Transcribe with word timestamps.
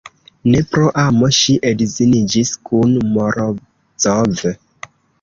Ne 0.53 0.61
pro 0.71 0.87
amo 1.01 1.29
ŝi 1.41 1.57
edziniĝis 1.73 2.57
kun 2.71 2.99
Morozov. 3.13 4.47